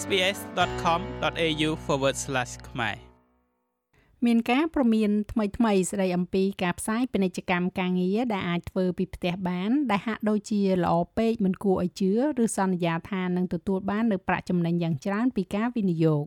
[0.00, 1.70] sbs.com.au/
[2.68, 2.96] ខ្មែរ
[4.26, 12.12] មានការប្រមានថ្មីថ្មីស្ដីអំពីការផ្សាយពាណិជ្ជកម្មការងារដែលអាចធ្វើពីផ្ទះបាន ដែលហាក់ដូចជាល្អពេកមិនគួរឲ្យជឿ
[12.42, 16.24] ឬសន្យាថានឹងទទួលបាននូវប្រាក់ចំណេញយ៉ាងច្រើនពីការវិនិយោគ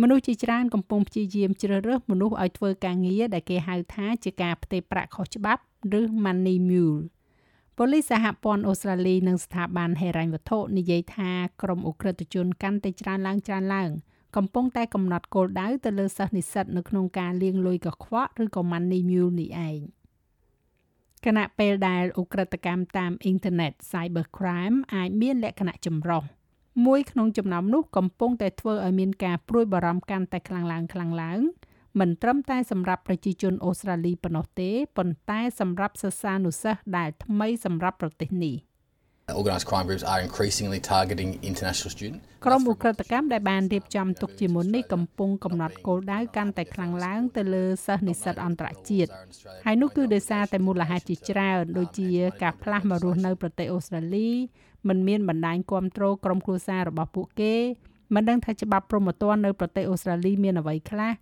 [0.00, 5.62] មនុស្សជាច្រើនកំពុងព្យាយាមជ្រើសរើសមនុស្សឲ្យធ្វើការងារដែលគេហៅថាជាការផ្ទេរប្រាក់ខុសច្បាប់
[6.00, 7.00] ឬ money mule
[7.78, 11.30] ប៉ូលីសសហព័ន្ធអូស្ត្រាលីនិងស្ថាប័នហិរញ្ញវត្ថុនិយាយថា
[11.62, 13.90] ក្រុមអ ுக ្រិតជនកាន់តែច្រើនឡើងច្រើនឡើង
[14.36, 19.78] កំពុងតែកំណត់គោលដៅទៅលើសិស្សនិស្សិតនៅក្នុងការលាងលុយកខ្វក់ឬក៏ money mule នេះឯង
[21.24, 26.22] គណៈពេលដែលអ ுக ្រិតកម្មតាមអ៊ីនធឺណិត cyber crime អាចមានលក្ខណៈចម្រុះ
[26.86, 31.40] មួយក្នុងចំណោមនោះកំពុងតែធ្វើឲ្យមានការព្រួយបារម្ភកាន់តែខ្លាំងឡើងខ្លាំងឡើង
[31.98, 38.56] មិនត្រឹមតែសម្រាប់ប្រជាជនអូស្ត្រាលីប៉ុណ្ណោះទេប៉ុន្តែសម្រាប់សិស្សានុសិស្សដែលថ្មីសម្រាប់ប្រទេសនេះ
[39.40, 42.20] Organised crime groups are increasingly targeting international students.
[42.46, 49.10] ក្រុមឧក្រិដ្ឋកម្មដែលបានរៀបចំទុកជាមុននេះកំពុងកំណត់គោលដៅកាន់តែខ្លាំងឡើងទៅលើសិស្សនិស្សិតអន្តរជាតិ
[49.66, 52.08] ហើយនោះគឺដោយសារតែមូលហេតុជាច្រើនដូចជា
[52.42, 54.30] ការផ្លាស់មករស់នៅប្រទេសអូស្ត្រាលី
[54.88, 57.54] មិនមានបណ្ដាញគ្រប់គ្រងក្រុមគ្រួសាររបស់ពួកគេ
[58.14, 61.12] មិនដឹងថាច្បាប់ព្រហ្មទណ្ឌនៅប្រទេសអូស្ត្រាលីមានអ្វីខ្លះ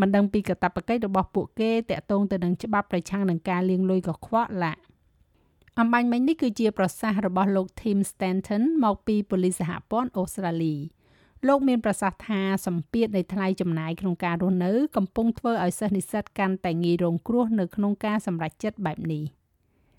[0.00, 4.72] មិនដឹងពីកាតព្វកិច្ចរបស់ពួកគេតាក់ទងទៅនឹងច្បាប់ប្រឆាំងនឹងការលាងលុយកខ្វក់ឡា
[5.78, 10.76] អំបញ្ញមិញនេះគឺជាប្រសាសន៍របស់លោក Tim Stanton មកពីប៉ូលីសសហព័ន្ធអូស្ត្រាលី
[11.48, 19.22] លោកមានប្រសាសន៍ថាសម្ពាធនៃថ្លៃចំណាយក្នុងការរស់នៅកំពុងធ្វើឲ្យសិស្សនិស្សិតកាន់តែងាយរងគ្រោះនៅក្នុងការសម្រេចចិត្តបែបនេះ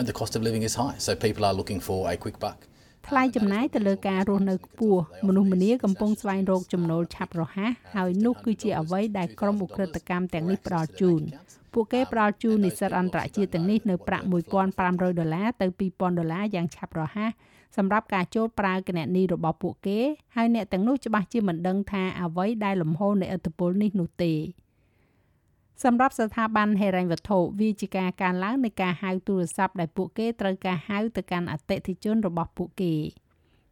[0.09, 2.59] The cost of living is high so people are looking for a quick buck
[3.08, 11.22] ថ្លៃចំណាយទៅលើការរស់នៅខ្ពស់មនុស្សម្នាកំពុងស្វែងរកចំណូលឆាប់រហ័សហើយនោះគឺជាអ្វីដែលក្រុមឧក្រិដ្ឋកម្មទាំងនេះផ្ដល់ជូន
[11.73, 14.25] ពួកគេផ្ដល់ជូននិស្សិតអន្តរជាតិទាំងនេះនៅប្រាក់
[14.72, 17.31] 1500ដុល្លារទៅ2000ដុល្លារយ៉ាងឆាប់រហ័ស
[17.77, 20.00] សម្រាប់ការចូលប្រើគណនីរបស់ពួកគេ
[20.36, 24.33] ហើយអ្នកទាំងនោះច្បាស់ជាមិនដឹងថាអ្វីដែលលំហូរនៃឥទ្ធិពលនេះនោះទេ
[25.84, 32.94] សម្រាប់ស្ថាប័នហិរញ្ញវត្ថុវាជាការកើនឡើងនៃការហៅទូរស័ព្ទដែលពួកគេត្រូវការហៅទៅកាន់អតិថិជនរបស់ពួកគេ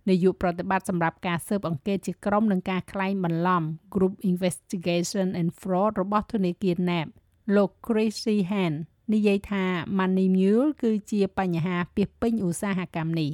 [0.10, 3.64] នាយកប្រតិបត្តិសម្រាប់ការស៊ើបអង្កេតជាក្រុមនឹងការក្លែងបន្លំ
[3.94, 7.08] Group Investigation and Fraud របស់ធនាគារ NAB
[7.56, 8.74] លោក Chris Sheehan
[9.14, 9.64] និយាយថា
[9.98, 13.32] Money Mule គឺជាបញ្ហាពាសពេញឧស្សាហកម្មនេះ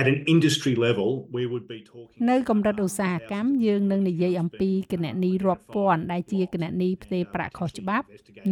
[0.00, 8.06] at an industry level we would be talking នៅកម្រិតឧស្សាហកម្មយើងនឹងនិយាយអំពីគណនីរាប់ពាន់ដែលជាគណនីផ្ទេរប្រាក់ខុសច្បាប់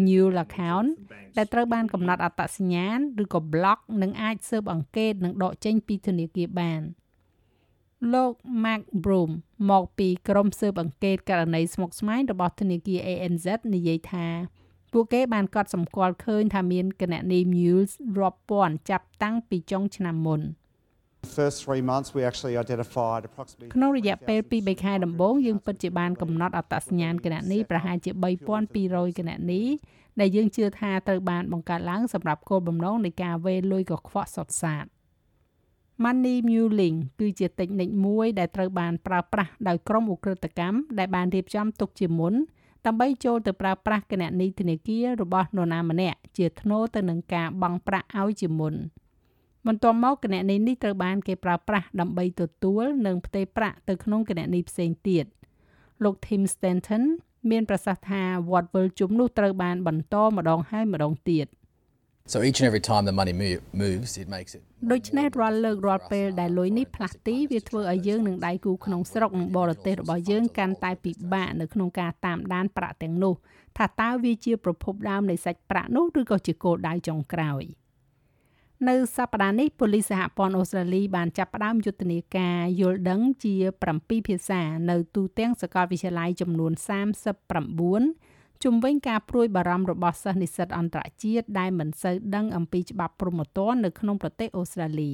[0.09, 0.89] new account
[1.37, 6.83] ដែលត្រូវបានកំណត់អត្តសញ្ញាណឬក៏ block និងអាចស៊ើបអង្កេតនិងដកចេញពីធនាគារបាន
[8.13, 8.33] លោក
[8.65, 9.31] Mark Broom
[9.71, 14.27] មកពីក្រុមស៊ើបអង្កេតករណីស្មុគស្មាញរបស់ធនាគារ ANZ និយាយថា
[14.93, 20.43] ពួកគេបានកត់សម្គាល់ឃើញថាមានគណនី mules រាប់ពាន់ចាប់តាំងពីចុងឆ្នាំមុន
[23.75, 28.11] ក្នុងរយៈពេល2-3ខែដំបូងយើងពិតជាបានកំណត់អត្តសញ្ញាណគណនីប្រហែលជា
[28.65, 29.63] 3200គណនី
[30.21, 34.85] ដែលយើងជឿថាត្រូវបានបង្កើតឡើងសម្រាប់គោលបំណងនៃការវេរលុយកខ្វក់សុទ្ធសាធ
[36.05, 42.35] Money Muling គឺជាតិចនិចមួយដែលត្រូវបានប្រើប្រាស់ដោយក្រុមឧក្រិដ្ឋកម្មដែលបានរៀបចំទុកជាមុន
[42.87, 48.75] ដើម្បីចូលទៅប្រើប្រាស់គណនីធនាគាររបស់នរណាម្នាក់ជាថ្នូរទៅនឹងការបង់ប្រាក់ឲ្យជាមុន
[49.67, 55.25] បន្ទាប់មកគណនីនេះត្រូវបានគេប្រើប្រាស់ដើម្បីទទួលនិងផ្ទេរប្រាក់ទៅក្នុងគណនីផ្សេងទៀត
[56.05, 57.05] លោក Tim Stanton
[57.51, 61.49] មានប្រសាសន៍ថាវត្តវិលជុំនោះត្រូវបានបន្តម្ដងហើយម្ដងទៀត
[62.33, 64.63] So each and every time the money move, moves it makes it
[64.93, 73.35] ដូច្នេះរាល់លើករាល់ពេលដែលលុយនេះផ្លាស់ទីវាធ្វើឲ្យយើងនឹងដៃគូក្នុងស្រុកនិងបរទេសរបស់យើងកាន់តែពិបាកនៅក្នុងការតាមដានប្រាក់ទាំងនោះ
[73.79, 77.65] ថាតើវាជាប្រភពដើមនៃសាច់ប្រាក់នោះឬក៏ជាគោលដៅចុងក្រោយ
[78.89, 83.55] នៅសប្តាហ៍នេះប៉ូលីសសហព័ន្ធអូស្ត្រាលីបានចាប់ផ្ដើមយុទ្ធនាការយល់ដឹងជា
[83.91, 86.73] 7ភាសានៅទូទាំងសាកលវិទ្យាល័យចំនួន
[87.87, 95.13] 39ជំវិញការព្រួយបារម្ភរបស់សិស្សនិស្សិតអន្តរជាតិដែលមិនសូវដឹងអំពីច្បាប់ព្រហ្មទណ្ឌនៅក្នុងប្រទេសអូស្ត្រាលី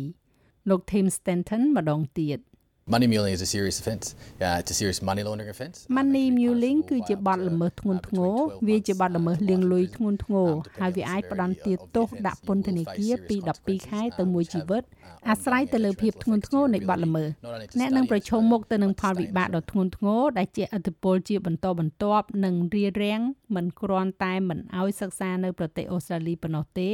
[0.69, 2.39] លោក Tim Stanton ម្ដងទៀត
[2.84, 4.16] Money muling is a serious offence.
[4.41, 5.86] Uh, it's a serious money laundering offence.
[5.89, 8.36] Money muling គឺជាបទល្មើសធ្ងន់ធ្ងរ
[8.68, 14.83] វាជាបទល្មើសលាងលុយធ្ងន់ធ្ងរហើយវាអាចផ្ដន្ទាទោសដាក់ពន្ធនាគារពី12ខែទៅមួយជីវិត
[15.28, 17.28] អាស្រ័យទៅលើភាពធ្ងន់ធ្ងរនៃបទល្មើស
[17.80, 23.22] អ្នកនឹងប្រឈមមុខទៅនឹងផលវិបាកដ៏ធ្ងន់ធ្ងរដែលជាឥទ្ធិពលជាបន្តបន្ទាប់និងរារាំង
[23.54, 26.91] មិនគ្រាន់តែមិនឲ្យសិក្សានៅប្រទេសអូស្ត្រាលីប៉ុណ្ណោះទេ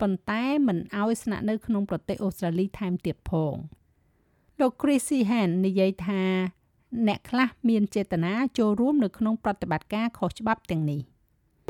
[0.00, 3.56] ប៉ុន្តែមិនឲ្យស្នាក់នៅក្នុងប្រទេសអូស្ត្រាលីថែមទៀតផង។
[4.60, 6.22] លោក Chrissy Han និយាយថា
[7.08, 11.02] អ្នកខ្លះមានចេតនាចូលរួមនៅក្នុងប្រតិបត្តិការខុសច្បាប់ទាំងនេះ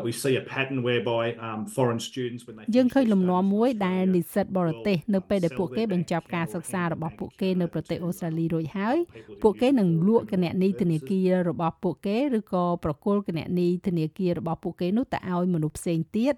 [0.09, 3.43] We see a pattern whereby um, foreign students when they យើង finish ឃើញ their លំនាំ
[3.43, 6.55] studies in មួយដែល Australia និស្សិតបរទេស will, នៅពេលដែល um, ពួកគេ sell their បញ្ចប់ bank ការ account
[6.55, 9.41] សិក្សា or របស់ hand ពួក their គេនៅ banking ប្រទេស card អូ to ស្ត្រាលីរួចហើយ people to
[9.43, 11.09] ពួកគេ use នឹង for លក់គណនីធនា purposes.
[11.11, 16.35] គាររបស់ពួកគេឬក៏ប្រគល់គណនីធនាគាររបស់ពួកគេនោះទៅឲ្យមនុស្សផ្សេងទៀត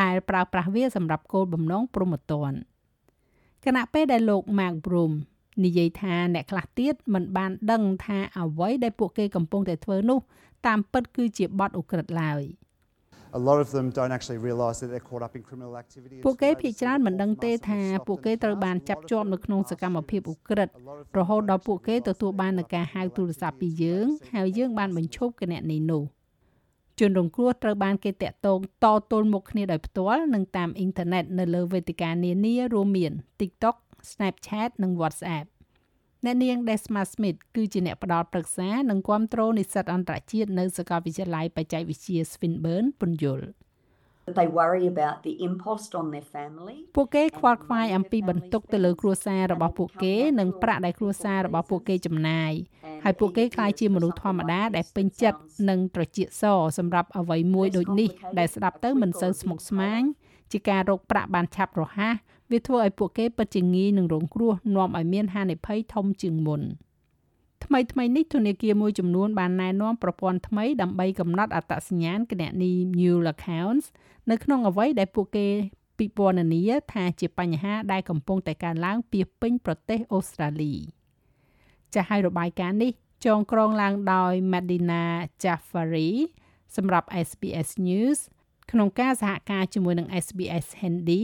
[0.00, 2.56] ដែលប្រើប្រាស់វាសម្រាប់គោលបំណងព្រហ្មទណ្ឌ
[3.64, 5.12] គណៈពេលដែលលោក Mark Broom
[5.64, 10.18] និយាយថាអ្នកខ្លះទៀតមិនបានដឹងថាអ្វីដែលពួកគេកំពុងតែធ្វើនោះ
[10.66, 12.42] តាមពិតគឺជាបទឧក្រិដ្ឋឡើយ
[13.40, 16.14] A lot of them don't actually realise that they're caught up in criminal activity.
[16.18, 17.56] and ពួក so គេ they ភាគ receive ច្រើន a មិន call ដឹង from ទេ us
[17.58, 18.62] and ថា we stop ពួក them គេ in ត្រូវ house.
[18.64, 20.46] បាន A lot ចាប់ of ជាប់ them នៅក្នុង are សកម្មភាពឧ students.
[20.48, 26.02] ក្រិដ្ឋ A lot of them រហូត don't ដល់ពួកគេ actually ទទួលបាននូវការហៅទូរស័ព្ទពីយើងហើយយើងបានបញ្ឈប់គណនីនោះ
[27.00, 33.76] ជនរងគ្រោះត្រូវបានគេតាក់ទងតទល់មុខគ្នាដោយផ្ទាល់និងតាមអ៊ីនធឺណិតនៅលើវេទិកានានារួមមាន TikTok,
[34.10, 35.46] Snapchat និង WhatsApp
[36.24, 43.46] អ្នកនាង Desma Smith គឺជាអ្នកផ្ដល់ប្រឹក្សានិងគាំទ្រនិស្សិតអន្តរជាតិនៅសាកលវិទ្យាល័យបច្ចេកវិទ្យា Swinburne ពន្យល់
[44.38, 46.78] They worry about the impost on their family.
[46.96, 52.52] ពួកគេខ្វល់ខ្វាយអំពីបន្ទុកទៅលើគ្រួសាររបស់ពួកគេនិងប្រាក់ដែលគ្រួសាររបស់ពួកគេចំណាយ
[53.04, 56.44] ហើយពួកគេក្លាយជាមនុស្សធម្មតាដែលពេញចិត្តនិងត្រចៀកស
[56.78, 58.08] សម្រាប់អ្វីមួយដូចនេះ
[58.38, 60.02] ដែលស្ដាប់ទៅមិនសូវស្មុគស្មាញ
[60.52, 62.14] ជាការរកប្រាក់បានឆាប់រហ័ស
[62.50, 66.62] វាធ្វើឲ្យពួកគេពិតជាងាយនឹងរងគ្រោះនាំឲ្យមានហានិភ័យធំជាងមុន
[67.64, 73.86] ថ្មីថ្មីនេះធនាគារមួយចំនួនបានណែនាំប្រព័ន្ធថ្មីដើម្បីកំណត់អត្តសញ្ញាណគណនី Mule Accounts
[74.30, 75.48] នៅក្នុងអ្វីដែលពួកគេ
[75.98, 76.62] ពិពណ៌នា
[76.92, 80.74] ថាជាបញ្ហាដែលកំពុងតែកើនឡើងពាសពេញប្រទេសអូស្ត្រាលី
[81.94, 82.92] ចាស់ហើយរបាយការណ៍នេះ
[83.26, 85.02] ចងក្រងឡើងដោយ Madina
[85.42, 86.10] Jafari
[86.76, 88.18] សម្រាប់ SBS News
[88.72, 91.22] ក្នុងការសហការជាមួយនឹង SBS Hindi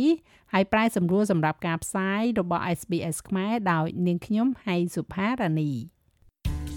[0.53, 5.71] ហើយប្រែសម្រួលសម្រាប់ការផ្សាយរបស់ SBS ខ្មែរដោយនាងខ្ញុំហៃសុផារ៉ានី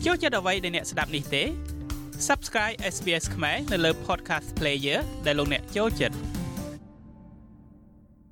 [0.05, 1.43] ចូលចិត្តអ្វីដែលអ្នកស្ដាប់នេះទេ
[2.27, 6.30] Subscribe SBS ខ្មែរនៅលើ Podcast Player ដែលលោកអ្នកចូលចិត្ត